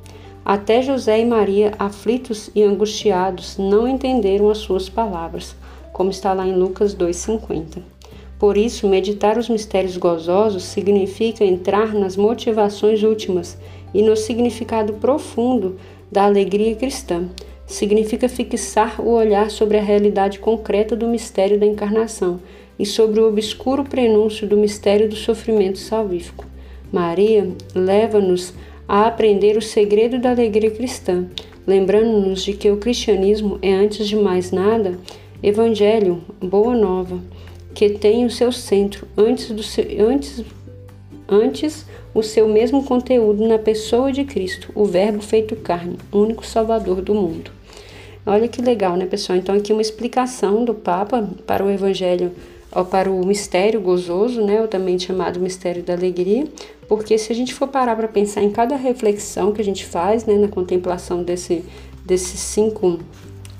Até 0.44 0.80
José 0.80 1.20
e 1.20 1.26
Maria, 1.26 1.74
aflitos 1.78 2.48
e 2.54 2.62
angustiados, 2.62 3.58
não 3.58 3.88
entenderam 3.88 4.48
as 4.48 4.58
suas 4.58 4.88
palavras, 4.88 5.54
como 5.92 6.10
está 6.10 6.32
lá 6.32 6.46
em 6.46 6.54
Lucas 6.54 6.94
2,50. 6.94 7.82
Por 8.38 8.56
isso, 8.56 8.88
meditar 8.88 9.36
os 9.36 9.48
mistérios 9.48 9.96
gozosos 9.96 10.62
significa 10.62 11.44
entrar 11.44 11.92
nas 11.92 12.16
motivações 12.16 13.02
últimas 13.02 13.58
e 13.92 14.00
no 14.00 14.16
significado 14.16 14.92
profundo 14.94 15.76
da 16.10 16.24
alegria 16.24 16.76
cristã. 16.76 17.28
Significa 17.66 18.28
fixar 18.28 19.00
o 19.00 19.10
olhar 19.10 19.50
sobre 19.50 19.76
a 19.76 19.82
realidade 19.82 20.38
concreta 20.38 20.94
do 20.94 21.08
mistério 21.08 21.58
da 21.58 21.66
encarnação 21.66 22.40
e 22.78 22.86
sobre 22.86 23.20
o 23.20 23.28
obscuro 23.28 23.82
prenúncio 23.82 24.46
do 24.46 24.56
mistério 24.56 25.08
do 25.08 25.16
sofrimento 25.16 25.78
salvífico. 25.78 26.46
Maria 26.92 27.50
leva-nos 27.74 28.54
a 28.86 29.06
aprender 29.06 29.56
o 29.56 29.62
segredo 29.62 30.18
da 30.18 30.30
alegria 30.30 30.70
cristã, 30.70 31.26
lembrando-nos 31.66 32.42
de 32.42 32.54
que 32.54 32.70
o 32.70 32.78
cristianismo 32.78 33.58
é, 33.60 33.72
antes 33.72 34.08
de 34.08 34.16
mais 34.16 34.50
nada, 34.50 34.98
evangelho, 35.42 36.22
boa 36.40 36.74
nova, 36.74 37.20
que 37.74 37.90
tem 37.90 38.24
o 38.24 38.30
seu 38.30 38.50
centro 38.50 39.06
antes, 39.16 39.50
do 39.50 39.62
seu, 39.62 39.84
antes, 40.08 40.42
antes 41.28 41.86
o 42.14 42.22
seu 42.22 42.48
mesmo 42.48 42.82
conteúdo 42.82 43.46
na 43.46 43.58
pessoa 43.58 44.10
de 44.10 44.24
Cristo, 44.24 44.72
o 44.74 44.84
Verbo 44.84 45.20
feito 45.20 45.54
carne, 45.54 45.98
único 46.10 46.44
Salvador 46.44 47.02
do 47.02 47.14
mundo. 47.14 47.50
Olha 48.26 48.48
que 48.48 48.60
legal, 48.60 48.96
né, 48.96 49.06
pessoal? 49.06 49.38
Então, 49.38 49.54
aqui 49.54 49.72
uma 49.72 49.80
explicação 49.80 50.64
do 50.64 50.74
Papa 50.74 51.28
para 51.46 51.64
o 51.64 51.70
Evangelho, 51.70 52.32
ou 52.74 52.84
para 52.84 53.10
o 53.10 53.24
mistério 53.26 53.80
gozoso, 53.80 54.44
né, 54.44 54.60
ou 54.60 54.68
também 54.68 54.98
chamado 54.98 55.40
mistério 55.40 55.82
da 55.82 55.94
alegria, 55.94 56.46
porque 56.86 57.16
se 57.18 57.32
a 57.32 57.34
gente 57.34 57.54
for 57.54 57.68
parar 57.68 57.96
para 57.96 58.08
pensar 58.08 58.42
em 58.42 58.50
cada 58.50 58.76
reflexão 58.76 59.52
que 59.52 59.60
a 59.60 59.64
gente 59.64 59.84
faz, 59.84 60.24
né, 60.24 60.36
na 60.36 60.48
contemplação 60.48 61.22
desse, 61.22 61.64
desses 62.04 62.40
cinco 62.40 62.98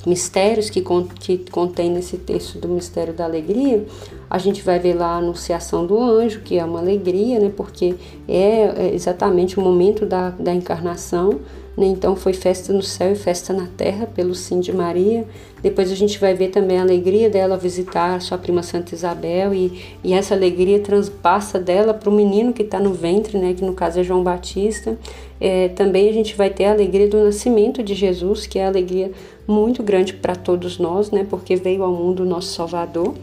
mistérios 0.07 0.71
que, 0.71 0.83
que 1.21 1.39
contém 1.51 1.91
nesse 1.91 2.17
texto 2.17 2.59
do 2.59 2.69
mistério 2.69 3.13
da 3.13 3.25
alegria, 3.25 3.85
a 4.31 4.39
gente 4.39 4.63
vai 4.63 4.79
ver 4.79 4.95
lá 4.95 5.15
a 5.15 5.19
anunciação 5.19 5.87
do 5.87 5.99
anjo, 5.99 6.41
que 6.41 6.59
é 6.59 6.65
uma 6.65 6.79
alegria, 6.79 7.39
né, 7.39 7.51
porque 7.55 7.95
é, 8.27 8.89
é 8.89 8.95
exatamente 8.95 9.59
o 9.59 9.63
momento 9.63 10.07
da, 10.07 10.31
da 10.31 10.53
encarnação, 10.53 11.41
então 11.87 12.17
foi 12.17 12.33
festa 12.33 12.73
no 12.73 12.83
céu 12.83 13.13
e 13.13 13.15
festa 13.15 13.53
na 13.53 13.67
terra 13.77 14.07
pelo 14.07 14.35
sim 14.35 14.61
de 14.61 14.73
Maria. 14.73 15.25
Depois 15.63 15.91
a 15.91 15.95
gente 15.95 16.19
vai 16.19 16.35
ver 16.35 16.49
também 16.49 16.79
a 16.79 16.83
alegria 16.83 17.29
dela 17.29 17.57
visitar 17.57 18.15
a 18.15 18.21
sua 18.21 18.39
prima 18.39 18.63
Santa 18.63 18.95
Isabel 18.95 19.53
e, 19.55 19.81
e 20.03 20.13
essa 20.13 20.35
alegria 20.35 20.81
transpassa 20.81 21.59
dela 21.59 21.93
para 21.95 22.09
o 22.09 22.13
menino 22.13 22.53
que 22.53 22.63
está 22.63 22.79
no 22.79 22.93
ventre, 22.93 23.39
né, 23.39 23.55
que 23.55 23.65
no 23.65 23.75
caso 23.75 24.01
é 24.01 24.03
João 24.03 24.23
Batista. 24.23 24.97
É, 25.41 25.69
também 25.69 26.09
a 26.09 26.13
gente 26.13 26.35
vai 26.35 26.51
ter 26.51 26.65
a 26.65 26.73
alegria 26.73 27.09
do 27.09 27.25
nascimento 27.25 27.83
de 27.83 27.95
Jesus, 27.95 28.47
que 28.47 28.59
é 28.59 28.65
a 28.65 28.69
alegria 28.69 29.13
muito 29.47 29.83
grande 29.83 30.13
para 30.13 30.35
todos 30.35 30.79
nós, 30.79 31.11
né? 31.11 31.25
Porque 31.29 31.57
veio 31.57 31.83
ao 31.85 31.93
mundo 31.93 32.23
o 32.23 32.27
nosso 32.27 32.49
Salvador. 32.49 33.15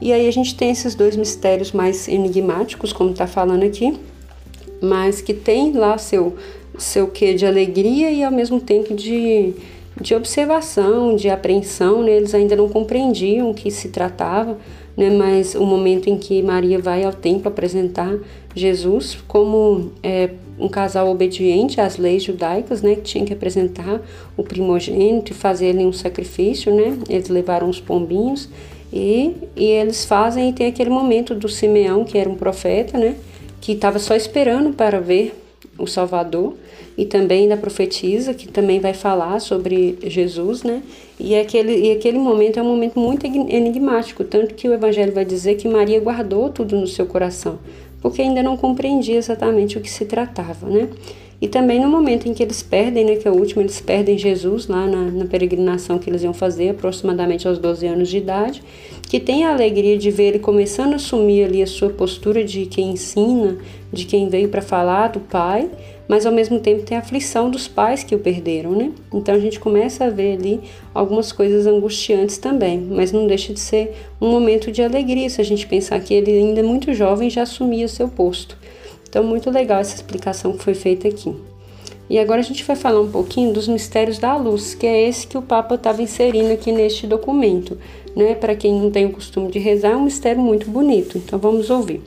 E 0.00 0.12
aí 0.12 0.28
a 0.28 0.30
gente 0.30 0.54
tem 0.54 0.70
esses 0.70 0.94
dois 0.94 1.16
mistérios 1.16 1.72
mais 1.72 2.08
enigmáticos, 2.08 2.92
como 2.92 3.10
está 3.10 3.26
falando 3.26 3.62
aqui, 3.62 3.98
mas 4.82 5.20
que 5.20 5.32
tem 5.32 5.72
lá 5.72 5.96
seu 5.96 6.36
seu 6.78 7.06
quê 7.06 7.34
de 7.34 7.46
alegria 7.46 8.10
e 8.10 8.24
ao 8.24 8.32
mesmo 8.32 8.60
tempo 8.60 8.94
de, 8.94 9.54
de 10.00 10.14
observação, 10.14 11.14
de 11.14 11.28
apreensão, 11.28 12.02
né? 12.02 12.12
Eles 12.12 12.34
ainda 12.34 12.56
não 12.56 12.68
compreendiam 12.68 13.50
o 13.50 13.54
que 13.54 13.70
se 13.70 13.88
tratava, 13.88 14.58
né? 14.96 15.10
Mas 15.10 15.54
o 15.54 15.64
momento 15.64 16.08
em 16.08 16.16
que 16.16 16.42
Maria 16.42 16.78
vai 16.78 17.04
ao 17.04 17.12
templo 17.12 17.48
apresentar 17.48 18.14
Jesus 18.54 19.18
como 19.28 19.92
é, 20.02 20.30
um 20.58 20.68
casal 20.68 21.08
obediente 21.08 21.80
às 21.80 21.96
leis 21.96 22.22
judaicas, 22.22 22.82
né, 22.82 22.96
que 22.96 23.02
tinha 23.02 23.24
que 23.24 23.32
apresentar 23.32 24.00
o 24.36 24.42
primogênito 24.42 25.32
e 25.32 25.34
fazer 25.34 25.70
ali 25.70 25.84
um 25.84 25.92
sacrifício, 25.92 26.74
né? 26.74 26.98
Eles 27.08 27.28
levaram 27.28 27.68
os 27.68 27.80
pombinhos 27.80 28.48
e, 28.92 29.34
e 29.56 29.64
eles 29.64 30.04
fazem 30.04 30.50
e 30.50 30.52
tem 30.52 30.66
aquele 30.66 30.90
momento 30.90 31.34
do 31.34 31.48
Simeão, 31.48 32.04
que 32.04 32.18
era 32.18 32.28
um 32.28 32.34
profeta, 32.34 32.98
né, 32.98 33.16
que 33.62 33.72
estava 33.72 33.98
só 33.98 34.14
esperando 34.14 34.74
para 34.74 35.00
ver 35.00 35.34
o 35.78 35.86
Salvador, 35.86 36.54
e 36.96 37.06
também 37.06 37.48
da 37.48 37.56
profetisa, 37.56 38.34
que 38.34 38.46
também 38.48 38.78
vai 38.78 38.92
falar 38.92 39.40
sobre 39.40 39.98
Jesus, 40.02 40.62
né? 40.62 40.82
E 41.18 41.34
aquele, 41.34 41.88
e 41.88 41.92
aquele 41.92 42.18
momento 42.18 42.58
é 42.58 42.62
um 42.62 42.68
momento 42.68 42.98
muito 42.98 43.24
enigmático, 43.24 44.24
tanto 44.24 44.54
que 44.54 44.68
o 44.68 44.74
Evangelho 44.74 45.12
vai 45.12 45.24
dizer 45.24 45.54
que 45.54 45.66
Maria 45.66 45.98
guardou 46.00 46.50
tudo 46.50 46.76
no 46.76 46.86
seu 46.86 47.06
coração, 47.06 47.58
porque 48.02 48.20
ainda 48.20 48.42
não 48.42 48.56
compreendia 48.56 49.16
exatamente 49.16 49.78
o 49.78 49.80
que 49.80 49.90
se 49.90 50.04
tratava, 50.04 50.68
né? 50.68 50.90
E 51.42 51.48
também 51.48 51.80
no 51.80 51.88
momento 51.88 52.28
em 52.28 52.32
que 52.32 52.40
eles 52.40 52.62
perdem, 52.62 53.04
né, 53.04 53.16
que 53.16 53.26
é 53.26 53.30
o 53.30 53.34
último, 53.34 53.62
eles 53.62 53.80
perdem 53.80 54.16
Jesus 54.16 54.68
lá 54.68 54.86
na, 54.86 55.10
na, 55.10 55.24
peregrinação 55.24 55.98
que 55.98 56.08
eles 56.08 56.22
iam 56.22 56.32
fazer, 56.32 56.68
aproximadamente 56.68 57.48
aos 57.48 57.58
12 57.58 57.84
anos 57.84 58.08
de 58.08 58.18
idade, 58.18 58.62
que 59.08 59.18
tem 59.18 59.44
a 59.44 59.52
alegria 59.52 59.98
de 59.98 60.08
ver 60.08 60.28
ele 60.28 60.38
começando 60.38 60.92
a 60.92 60.96
assumir 60.96 61.42
ali 61.42 61.60
a 61.60 61.66
sua 61.66 61.90
postura 61.90 62.44
de 62.44 62.66
quem 62.66 62.90
ensina, 62.90 63.58
de 63.92 64.04
quem 64.04 64.28
veio 64.28 64.50
para 64.50 64.62
falar 64.62 65.08
do 65.08 65.18
Pai, 65.18 65.68
mas 66.06 66.26
ao 66.26 66.32
mesmo 66.32 66.60
tempo 66.60 66.84
tem 66.84 66.96
a 66.96 67.00
aflição 67.00 67.50
dos 67.50 67.66
pais 67.66 68.04
que 68.04 68.14
o 68.14 68.20
perderam, 68.20 68.70
né? 68.70 68.92
Então 69.12 69.34
a 69.34 69.38
gente 69.40 69.58
começa 69.58 70.04
a 70.04 70.10
ver 70.10 70.34
ali 70.34 70.60
algumas 70.94 71.32
coisas 71.32 71.66
angustiantes 71.66 72.38
também, 72.38 72.78
mas 72.78 73.10
não 73.10 73.26
deixa 73.26 73.52
de 73.52 73.58
ser 73.58 73.96
um 74.20 74.30
momento 74.30 74.70
de 74.70 74.80
alegria 74.80 75.28
se 75.28 75.40
a 75.40 75.44
gente 75.44 75.66
pensar 75.66 75.98
que 75.98 76.14
ele 76.14 76.30
ainda 76.30 76.60
é 76.60 76.62
muito 76.62 76.94
jovem 76.94 77.28
já 77.28 77.42
assumia 77.42 77.88
seu 77.88 78.08
posto. 78.08 78.61
Então 79.12 79.22
muito 79.22 79.50
legal 79.50 79.78
essa 79.78 79.94
explicação 79.94 80.54
que 80.54 80.64
foi 80.64 80.72
feita 80.72 81.06
aqui. 81.06 81.36
E 82.08 82.18
agora 82.18 82.40
a 82.40 82.42
gente 82.42 82.64
vai 82.64 82.74
falar 82.74 83.02
um 83.02 83.10
pouquinho 83.10 83.52
dos 83.52 83.68
mistérios 83.68 84.16
da 84.16 84.34
luz, 84.36 84.74
que 84.74 84.86
é 84.86 85.06
esse 85.06 85.26
que 85.26 85.36
o 85.36 85.42
Papa 85.42 85.74
estava 85.74 86.00
inserindo 86.00 86.50
aqui 86.50 86.72
neste 86.72 87.06
documento. 87.06 87.76
Né? 88.16 88.34
Para 88.34 88.56
quem 88.56 88.72
não 88.72 88.90
tem 88.90 89.04
o 89.04 89.12
costume 89.12 89.50
de 89.50 89.58
rezar, 89.58 89.90
é 89.90 89.96
um 89.96 90.04
mistério 90.04 90.40
muito 90.40 90.70
bonito. 90.70 91.18
Então 91.18 91.38
vamos 91.38 91.68
ouvir. 91.68 92.00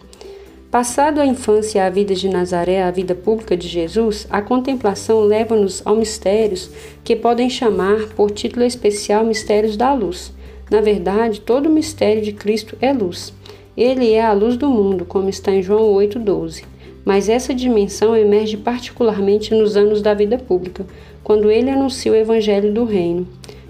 Passado 0.72 1.22
a 1.22 1.28
infância 1.28 1.78
e 1.78 1.82
a 1.82 1.92
vida 1.92 2.16
de 2.16 2.28
Nazaré, 2.28 2.82
a 2.82 2.90
vida 2.90 3.14
pública 3.14 3.56
de 3.56 3.68
Jesus, 3.68 4.26
a 4.28 4.42
contemplação 4.42 5.20
leva-nos 5.20 5.84
ao 5.86 5.96
mistérios 5.96 6.72
que 7.04 7.16
podem 7.16 7.52
chamar 7.52 8.08
por 8.16 8.32
título 8.32 8.66
especial 8.66 9.24
mistérios 9.24 9.78
da 9.78 9.94
luz. 9.94 10.34
Na 10.72 10.82
verdade, 10.82 11.40
todo 11.40 11.68
o 11.68 11.72
mistério 11.72 12.24
de 12.24 12.34
Cristo 12.34 12.76
é 12.82 12.92
luz. 12.92 13.32
Ele 13.78 14.12
é 14.12 14.26
a 14.26 14.34
luz 14.34 14.58
do 14.58 14.68
mundo, 14.72 15.06
como 15.06 15.30
está 15.30 15.52
em 15.52 15.62
João 15.62 15.94
8,12. 15.94 16.74
Mas 17.06 17.30
essa 17.30 17.54
dimensão 17.54 18.18
emerge 18.18 18.58
particularmente 18.58 19.54
nos 19.54 19.78
anos 19.78 20.02
da 20.02 20.16
vida 20.16 20.40
pública, 20.40 20.86
quando 21.24 21.52
ele 21.52 21.70
anuncia 21.70 22.12
o 22.12 22.16
Evangelho 22.16 22.74
do 22.74 22.84
Reino. 22.84 23.28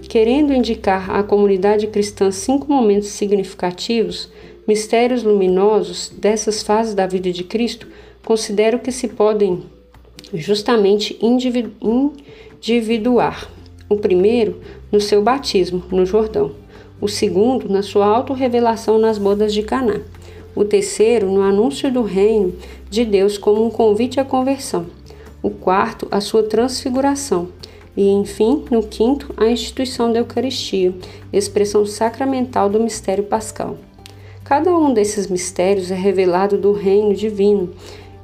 Querendo 0.08 0.54
indicar 0.54 1.10
à 1.10 1.22
comunidade 1.22 1.86
cristã 1.88 2.30
cinco 2.30 2.72
momentos 2.72 3.08
significativos, 3.08 4.30
mistérios 4.66 5.22
luminosos 5.22 6.10
dessas 6.16 6.62
fases 6.62 6.94
da 6.94 7.06
vida 7.06 7.30
de 7.30 7.44
Cristo, 7.44 7.86
considero 8.24 8.78
que 8.78 8.90
se 8.90 9.08
podem 9.08 9.62
justamente 10.32 11.18
individuar. 12.60 13.50
O 13.88 13.96
primeiro, 13.96 14.60
no 14.90 15.00
seu 15.00 15.22
batismo, 15.22 15.84
no 15.90 16.04
Jordão. 16.04 16.52
O 17.00 17.08
segundo, 17.08 17.68
na 17.68 17.82
sua 17.82 18.06
autorrevelação 18.06 18.98
nas 18.98 19.18
bodas 19.18 19.52
de 19.52 19.62
Caná. 19.62 20.00
O 20.56 20.64
terceiro, 20.64 21.30
no 21.30 21.42
anúncio 21.42 21.92
do 21.92 22.00
reino 22.00 22.54
de 22.88 23.04
Deus 23.04 23.36
como 23.36 23.62
um 23.62 23.68
convite 23.68 24.18
à 24.18 24.24
conversão. 24.24 24.86
O 25.42 25.50
quarto, 25.50 26.08
a 26.10 26.18
sua 26.18 26.42
transfiguração. 26.44 27.48
E, 27.94 28.08
enfim, 28.08 28.64
no 28.70 28.82
quinto, 28.82 29.34
a 29.36 29.46
instituição 29.48 30.10
da 30.10 30.20
Eucaristia, 30.20 30.94
expressão 31.30 31.84
sacramental 31.84 32.70
do 32.70 32.80
mistério 32.80 33.24
pascal. 33.24 33.76
Cada 34.44 34.74
um 34.74 34.94
desses 34.94 35.26
mistérios 35.26 35.90
é 35.90 35.94
revelado 35.94 36.56
do 36.56 36.72
reino 36.72 37.14
divino, 37.14 37.74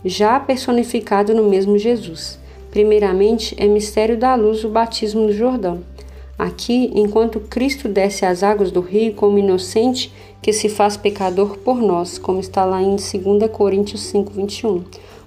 já 0.03 0.41
personificado 0.41 1.35
no 1.35 1.51
mesmo 1.51 1.77
Jesus. 1.77 2.39
Primeiramente, 2.71 3.55
é 3.59 3.67
mistério 3.67 4.17
da 4.17 4.35
luz 4.35 4.65
o 4.65 4.71
batismo 4.71 5.27
no 5.27 5.33
Jordão. 5.33 5.83
Aqui, 6.43 6.91
enquanto 6.93 7.39
Cristo 7.39 7.89
desce 7.89 8.27
às 8.27 8.43
águas 8.43 8.73
do 8.73 8.81
rio 8.81 9.15
como 9.15 9.39
inocente 9.39 10.13
que 10.43 10.53
se 10.53 10.69
faz 10.69 10.97
pecador 10.97 11.57
por 11.59 11.77
nós, 11.77 12.19
como 12.19 12.41
está 12.41 12.65
lá 12.65 12.83
em 12.83 12.97
2 12.97 13.49
Coríntios 13.53 14.01
5, 14.01 14.33
21, 14.33 14.83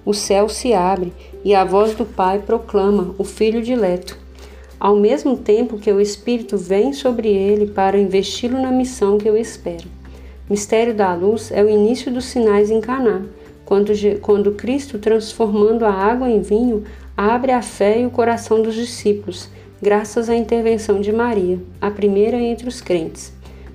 o 0.06 0.14
céu 0.14 0.50
se 0.50 0.74
abre 0.74 1.14
e 1.42 1.56
a 1.56 1.64
voz 1.64 1.96
do 1.96 2.04
Pai 2.04 2.40
proclama 2.40 3.16
o 3.18 3.24
Filho 3.24 3.62
dileto. 3.62 4.18
Ao 4.78 4.94
mesmo 4.94 5.38
tempo 5.38 5.78
que 5.78 5.90
o 5.90 6.02
Espírito 6.02 6.58
vem 6.58 6.92
sobre 6.92 7.30
ele 7.30 7.68
para 7.68 7.98
investi-lo 7.98 8.62
na 8.62 8.70
missão 8.70 9.18
que 9.18 9.30
eu 9.30 9.38
espero. 9.38 9.88
Mistério 10.50 10.94
da 10.94 11.16
luz 11.16 11.50
é 11.50 11.64
o 11.64 11.70
início 11.70 12.12
dos 12.12 12.26
sinais 12.26 12.70
em 12.70 12.82
Caná, 12.82 13.22
quando, 13.64 13.94
quando 14.20 14.52
Cristo, 14.52 15.00
transformando 15.00 15.86
a 15.86 15.94
água 15.94 16.30
em 16.30 16.42
vinho, 16.42 16.84
abre 17.16 17.54
a 17.54 17.62
fé 17.62 18.02
e 18.02 18.06
o 18.06 18.12
coração 18.12 18.62
dos 18.62 18.76
discípulos, 18.76 19.50
graças 19.86 20.32
à 20.32 20.36
intervenção 20.36 21.00
de 21.00 21.12
Maria, 21.12 21.60
a 21.80 21.92
primeira 21.92 22.42
entre 22.42 22.68
os 22.68 22.82
crentes. 22.82 23.32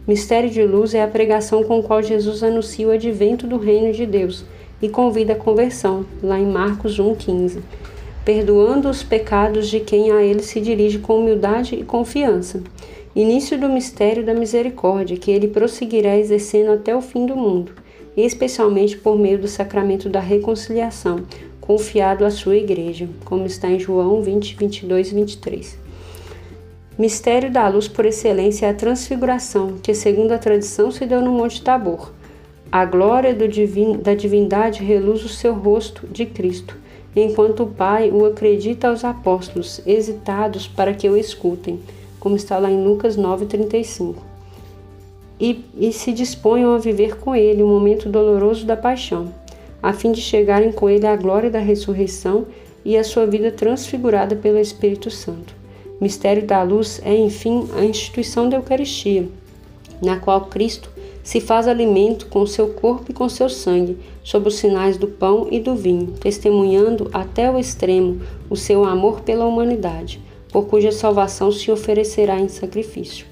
Mistério 0.08 0.50
de 0.50 0.60
luz 0.64 0.92
é 0.92 1.04
a 1.04 1.06
pregação 1.06 1.62
com 1.62 1.80
qual 1.80 2.02
Jesus 2.02 2.42
anuncia 2.42 2.88
o 2.88 2.90
advento 2.90 3.46
do 3.46 3.56
reino 3.56 3.92
de 3.92 4.04
Deus 4.04 4.44
e 4.82 4.88
convida 4.88 5.34
a 5.34 5.36
conversão, 5.36 6.04
lá 6.20 6.36
em 6.36 6.48
Marcos 6.48 6.98
1,15, 6.98 7.60
perdoando 8.24 8.90
os 8.90 9.04
pecados 9.04 9.68
de 9.68 9.78
quem 9.78 10.10
a 10.10 10.20
ele 10.20 10.42
se 10.42 10.60
dirige 10.60 10.98
com 10.98 11.20
humildade 11.20 11.76
e 11.76 11.84
confiança. 11.84 12.60
Início 13.14 13.56
do 13.56 13.68
mistério 13.68 14.26
da 14.26 14.34
misericórdia, 14.34 15.16
que 15.16 15.30
ele 15.30 15.46
prosseguirá 15.46 16.18
exercendo 16.18 16.72
até 16.72 16.92
o 16.92 17.00
fim 17.00 17.24
do 17.24 17.36
mundo, 17.36 17.70
especialmente 18.16 18.96
por 18.96 19.16
meio 19.16 19.38
do 19.38 19.46
sacramento 19.46 20.08
da 20.08 20.18
reconciliação, 20.18 21.20
confiado 21.60 22.24
à 22.24 22.32
sua 22.32 22.56
igreja, 22.56 23.08
como 23.24 23.46
está 23.46 23.70
em 23.70 23.78
João 23.78 24.20
20, 24.20 24.56
22 24.56 25.12
e 25.12 25.14
23. 25.14 25.79
Mistério 27.00 27.50
da 27.50 27.66
luz 27.66 27.88
por 27.88 28.04
excelência 28.04 28.66
é 28.66 28.68
a 28.68 28.74
transfiguração, 28.74 29.78
que, 29.82 29.94
segundo 29.94 30.32
a 30.32 30.38
tradição, 30.38 30.90
se 30.90 31.06
deu 31.06 31.22
no 31.22 31.32
Monte 31.32 31.62
Tabor. 31.62 32.12
A 32.70 32.84
glória 32.84 33.32
divin, 33.48 33.96
da 33.96 34.12
divindade 34.14 34.84
reluz 34.84 35.24
o 35.24 35.28
seu 35.30 35.54
rosto 35.54 36.06
de 36.06 36.26
Cristo, 36.26 36.76
enquanto 37.16 37.62
o 37.62 37.68
Pai 37.68 38.10
o 38.10 38.26
acredita 38.26 38.88
aos 38.88 39.02
apóstolos, 39.02 39.80
hesitados 39.86 40.68
para 40.68 40.92
que 40.92 41.08
o 41.08 41.16
escutem, 41.16 41.80
como 42.18 42.36
está 42.36 42.58
lá 42.58 42.70
em 42.70 42.84
Lucas 42.84 43.16
9,35. 43.16 44.16
E, 45.40 45.64
e 45.78 45.94
se 45.94 46.12
disponham 46.12 46.74
a 46.74 46.78
viver 46.78 47.16
com 47.16 47.34
ele 47.34 47.62
o 47.62 47.66
momento 47.66 48.10
doloroso 48.10 48.66
da 48.66 48.76
paixão, 48.76 49.32
a 49.82 49.94
fim 49.94 50.12
de 50.12 50.20
chegarem 50.20 50.70
com 50.70 50.86
ele 50.86 51.06
à 51.06 51.16
glória 51.16 51.48
da 51.48 51.60
ressurreição 51.60 52.44
e 52.84 52.94
a 52.98 53.02
sua 53.02 53.24
vida 53.24 53.50
transfigurada 53.50 54.36
pelo 54.36 54.58
Espírito 54.58 55.10
Santo. 55.10 55.59
Mistério 56.00 56.46
da 56.46 56.62
luz 56.62 57.00
é, 57.04 57.14
enfim, 57.14 57.68
a 57.76 57.84
instituição 57.84 58.48
da 58.48 58.56
Eucaristia, 58.56 59.28
na 60.00 60.18
qual 60.18 60.46
Cristo 60.46 60.90
se 61.22 61.40
faz 61.40 61.68
alimento 61.68 62.26
com 62.26 62.46
seu 62.46 62.68
corpo 62.68 63.10
e 63.10 63.14
com 63.14 63.28
seu 63.28 63.48
sangue, 63.48 63.98
sob 64.24 64.48
os 64.48 64.56
sinais 64.56 64.96
do 64.96 65.06
pão 65.06 65.48
e 65.50 65.60
do 65.60 65.74
vinho, 65.74 66.14
testemunhando 66.18 67.10
até 67.12 67.50
o 67.50 67.58
extremo 67.58 68.20
o 68.48 68.56
seu 68.56 68.84
amor 68.84 69.20
pela 69.20 69.44
humanidade, 69.44 70.20
por 70.50 70.66
cuja 70.66 70.90
salvação 70.90 71.52
se 71.52 71.70
oferecerá 71.70 72.40
em 72.40 72.48
sacrifício. 72.48 73.26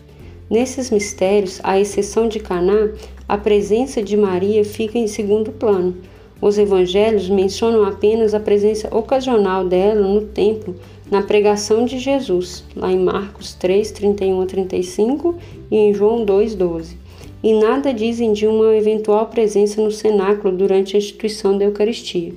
Nesses 0.51 0.91
mistérios, 0.91 1.61
à 1.63 1.79
exceção 1.81 2.29
de 2.29 2.39
Caná, 2.39 2.91
a 3.29 3.37
presença 3.37 4.03
de 4.03 4.17
Maria 4.17 4.65
fica 4.65 4.99
em 4.99 5.07
segundo 5.07 5.53
plano. 5.53 5.97
Os 6.41 6.57
evangelhos 6.57 7.29
mencionam 7.29 7.85
apenas 7.85 8.33
a 8.33 8.41
presença 8.41 8.95
ocasional 8.95 9.65
dela 9.65 10.07
no 10.07 10.23
templo 10.23 10.77
na 11.11 11.23
pregação 11.23 11.85
de 11.85 11.99
Jesus, 11.99 12.65
lá 12.77 12.93
em 12.93 12.99
Marcos 12.99 13.55
3, 13.55 13.91
31 13.93 14.43
a 14.43 14.47
35 14.47 15.37
e 15.71 15.77
em 15.77 15.95
João 15.95 16.25
2, 16.25 16.55
12. 16.55 16.97
E 17.43 17.55
nada 17.55 17.95
dizem 17.95 18.33
de 18.33 18.47
uma 18.47 18.77
eventual 18.77 19.27
presença 19.27 19.81
no 19.81 19.91
cenáculo 19.91 20.55
durante 20.55 20.97
a 20.97 20.99
instituição 20.99 21.57
da 21.57 21.65
Eucaristia. 21.65 22.33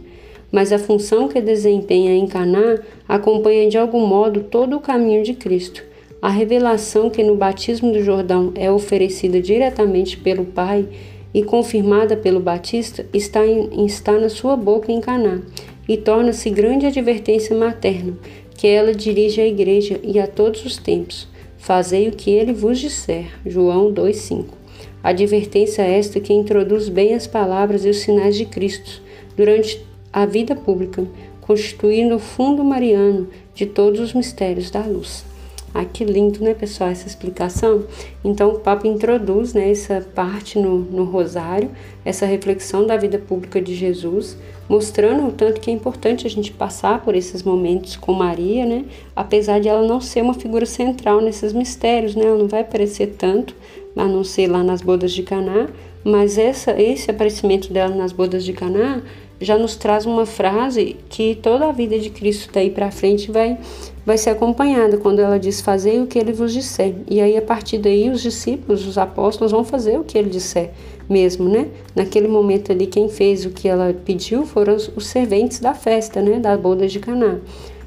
Mas 0.52 0.72
a 0.72 0.80
função 0.80 1.28
que 1.28 1.42
desempenha 1.42 2.14
em 2.14 2.28
Caná 2.28 2.80
acompanha 3.08 3.70
de 3.70 3.78
algum 3.78 4.06
modo 4.06 4.42
todo 4.44 4.78
o 4.78 4.82
caminho 4.82 5.24
de 5.24 5.34
Cristo. 5.34 5.84
A 6.22 6.30
revelação 6.30 7.10
que 7.10 7.24
no 7.24 7.36
batismo 7.36 7.92
do 7.92 8.04
Jordão 8.04 8.52
é 8.56 8.72
oferecida 8.72 9.42
diretamente 9.42 10.18
pelo 10.18 10.46
Pai 10.46 10.88
e 11.34 11.42
confirmada 11.44 12.16
pelo 12.16 12.40
Batista 12.40 13.06
está, 13.14 13.46
em, 13.46 13.86
está 13.86 14.14
na 14.14 14.30
sua 14.30 14.56
boca 14.56 14.92
em 14.92 15.02
Caná 15.02 15.42
e 15.90 15.98
torna-se 15.98 16.50
grande 16.50 16.86
advertência 16.86 17.56
materna 17.56 18.14
que 18.62 18.68
ela 18.68 18.94
dirige 18.94 19.42
à 19.42 19.48
igreja 19.48 20.00
e 20.04 20.20
a 20.20 20.28
todos 20.28 20.64
os 20.64 20.78
tempos. 20.78 21.28
Fazei 21.58 22.08
o 22.08 22.12
que 22.12 22.30
ele 22.30 22.54
vos 22.54 22.78
disser. 22.78 23.26
João 23.44 23.92
2:5. 23.92 24.54
Advertência 25.02 25.82
esta 25.82 26.20
que 26.20 26.32
introduz 26.32 26.88
bem 26.88 27.16
as 27.16 27.26
palavras 27.26 27.86
e 27.86 27.90
os 27.90 28.02
sinais 28.02 28.36
de 28.36 28.46
Cristo 28.46 29.02
durante 29.36 29.84
a 30.14 30.28
vida 30.28 30.56
pública, 30.56 31.08
constituindo 31.42 32.14
o 32.14 32.20
fundo 32.20 32.64
mariano 32.64 33.30
de 33.56 33.66
todos 33.66 34.00
os 34.00 34.14
mistérios 34.14 34.70
da 34.70 34.82
luz. 34.82 35.26
Ah, 35.74 35.86
que 35.86 36.04
lindo, 36.04 36.44
né, 36.44 36.54
pessoal, 36.54 36.90
essa 36.90 37.08
explicação? 37.08 37.86
Então, 38.26 38.50
o 38.50 38.60
Papa 38.60 38.86
introduz 38.86 39.54
né, 39.54 39.72
essa 39.72 40.06
parte 40.14 40.60
no, 40.60 40.80
no 40.80 41.06
Rosário, 41.06 41.72
essa 42.04 42.26
reflexão 42.26 42.86
da 42.86 42.98
vida 42.98 43.18
pública 43.18 43.62
de 43.62 43.74
Jesus, 43.74 44.38
mostrando 44.68 45.28
o 45.28 45.32
tanto 45.32 45.62
que 45.62 45.72
é 45.72 45.74
importante 45.74 46.28
a 46.28 46.30
gente 46.30 46.52
passar 46.52 47.02
por 47.02 47.16
esses 47.16 47.42
momentos 47.42 47.96
com 47.96 48.12
Maria, 48.12 48.66
né? 48.66 48.84
Apesar 49.16 49.60
de 49.60 49.70
ela 49.70 49.88
não 49.88 50.02
ser 50.02 50.22
uma 50.22 50.34
figura 50.34 50.66
central 50.66 51.22
nesses 51.22 51.54
mistérios, 51.54 52.16
né? 52.16 52.26
Ela 52.26 52.38
não 52.38 52.48
vai 52.48 52.62
aparecer 52.62 53.16
tanto, 53.18 53.56
a 53.96 54.06
não 54.06 54.26
ser 54.26 54.48
lá 54.48 54.64
nas 54.64 54.82
bodas 54.82 55.14
de 55.14 55.24
Caná, 55.24 55.70
mas 56.04 56.38
essa, 56.38 56.82
esse 56.82 57.10
aparecimento 57.10 57.72
dela 57.72 57.96
nas 57.96 58.12
bodas 58.12 58.44
de 58.44 58.52
Caná 58.52 59.02
já 59.42 59.58
nos 59.58 59.76
traz 59.76 60.06
uma 60.06 60.26
frase 60.26 60.96
que 61.10 61.36
toda 61.36 61.68
a 61.68 61.72
vida 61.72 61.98
de 61.98 62.10
Cristo 62.10 62.50
daí 62.54 62.70
para 62.70 62.92
frente 62.92 63.32
vai 63.32 63.58
vai 64.06 64.18
ser 64.18 64.32
acompanhada 64.32 64.98
quando 64.98 65.20
ela 65.20 65.40
diz: 65.40 65.62
Fazei 65.62 66.02
o 66.02 66.08
que 66.08 66.18
ele 66.18 66.34
vos 66.34 66.54
disser. 66.54 66.96
E 67.10 67.22
aí, 67.22 67.38
a 67.38 67.42
partir 67.42 67.78
daí, 67.78 68.10
os 68.10 68.22
discípulos, 68.22 68.86
os 68.86 68.98
apóstolos, 68.98 69.52
vão 69.52 69.64
fazer 69.64 70.00
o 70.00 70.04
que 70.04 70.18
ele 70.18 70.30
disser 70.30 70.72
mesmo, 71.10 71.50
né? 71.50 71.68
Naquele 71.96 72.28
momento 72.28 72.72
ali, 72.72 72.88
quem 72.88 73.10
fez 73.10 73.46
o 73.46 73.50
que 73.50 73.68
ela 73.68 73.94
pediu 74.06 74.46
foram 74.46 74.76
os, 74.76 74.90
os 74.96 75.08
serventes 75.08 75.60
da 75.60 75.74
festa, 75.74 76.22
né? 76.22 76.40
Da 76.40 76.58
boda 76.58 76.88
de 76.88 77.00
Caná. 77.00 77.40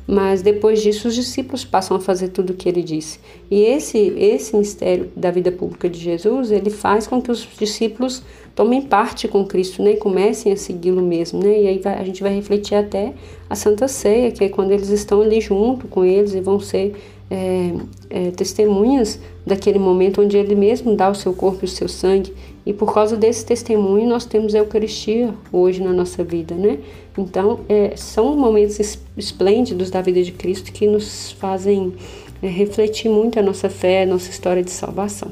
Mas 0.06 0.42
depois 0.42 0.82
disso, 0.82 1.08
os 1.08 1.14
discípulos 1.14 1.64
passam 1.64 1.96
a 1.96 2.00
fazer 2.00 2.28
tudo 2.28 2.50
o 2.50 2.54
que 2.54 2.68
ele 2.68 2.82
disse. 2.82 3.18
E 3.50 3.62
esse, 3.62 3.98
esse 4.18 4.54
mistério 4.56 5.10
da 5.16 5.30
vida 5.30 5.50
pública 5.50 5.88
de 5.88 5.98
Jesus, 5.98 6.50
ele 6.50 6.68
faz 6.68 7.06
com 7.06 7.22
que 7.22 7.30
os 7.30 7.46
discípulos 7.58 8.22
tomem 8.54 8.82
parte 8.82 9.26
com 9.26 9.44
Cristo, 9.46 9.82
né? 9.82 9.92
E 9.92 9.96
comecem 9.96 10.52
a 10.52 10.56
segui-lo 10.56 11.02
mesmo, 11.02 11.42
né? 11.42 11.62
E 11.62 11.68
aí 11.68 11.80
a 11.84 12.04
gente 12.04 12.22
vai 12.22 12.34
refletir 12.34 12.74
até 12.74 13.14
a 13.48 13.54
Santa 13.54 13.88
Ceia, 13.88 14.30
que 14.30 14.44
é 14.44 14.48
quando 14.48 14.72
eles 14.72 14.90
estão 14.90 15.22
ali 15.22 15.40
junto 15.40 15.88
com 15.88 16.04
eles 16.04 16.34
e 16.34 16.40
vão 16.40 16.60
ser 16.60 16.94
é, 17.30 17.72
é, 18.10 18.30
testemunhas 18.30 19.18
daquele 19.46 19.78
momento 19.78 20.22
onde 20.22 20.36
ele 20.36 20.54
mesmo 20.54 20.94
dá 20.94 21.10
o 21.10 21.14
seu 21.14 21.32
corpo 21.32 21.60
e 21.62 21.66
o 21.66 21.68
seu 21.68 21.88
sangue. 21.88 22.32
E 22.66 22.72
por 22.72 22.92
causa 22.92 23.16
desse 23.16 23.44
testemunho, 23.44 24.08
nós 24.08 24.24
temos 24.24 24.54
a 24.54 24.58
Eucaristia 24.58 25.34
hoje 25.52 25.82
na 25.82 25.92
nossa 25.92 26.24
vida, 26.24 26.54
né? 26.54 26.78
Então, 27.16 27.60
é, 27.68 27.94
são 27.96 28.36
momentos 28.36 28.98
esplêndidos 29.16 29.90
da 29.90 30.00
vida 30.00 30.22
de 30.22 30.32
Cristo 30.32 30.72
que 30.72 30.86
nos 30.86 31.32
fazem 31.32 31.94
é, 32.42 32.48
refletir 32.48 33.10
muito 33.10 33.38
a 33.38 33.42
nossa 33.42 33.68
fé, 33.68 34.02
a 34.02 34.06
nossa 34.06 34.30
história 34.30 34.62
de 34.62 34.70
salvação. 34.70 35.30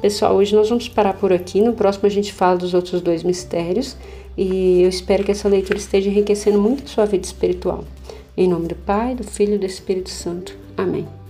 Pessoal, 0.00 0.36
hoje 0.36 0.54
nós 0.54 0.68
vamos 0.68 0.88
parar 0.88 1.14
por 1.14 1.32
aqui. 1.32 1.60
No 1.60 1.72
próximo 1.72 2.06
a 2.06 2.10
gente 2.10 2.32
fala 2.32 2.56
dos 2.56 2.74
outros 2.74 3.00
dois 3.00 3.22
mistérios. 3.22 3.96
E 4.36 4.82
eu 4.82 4.88
espero 4.88 5.24
que 5.24 5.30
essa 5.30 5.48
leitura 5.48 5.78
esteja 5.78 6.10
enriquecendo 6.10 6.60
muito 6.60 6.84
a 6.84 6.86
sua 6.86 7.06
vida 7.06 7.24
espiritual. 7.24 7.84
Em 8.36 8.48
nome 8.48 8.68
do 8.68 8.74
Pai, 8.74 9.14
do 9.14 9.24
Filho 9.24 9.54
e 9.54 9.58
do 9.58 9.66
Espírito 9.66 10.10
Santo. 10.10 10.63
Amém. 10.76 11.23